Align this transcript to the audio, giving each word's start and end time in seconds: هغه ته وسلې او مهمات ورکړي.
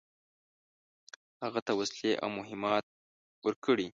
هغه 1.43 1.59
ته 1.67 1.71
وسلې 1.79 2.11
او 2.23 2.29
مهمات 2.39 2.85
ورکړي. 3.45 3.87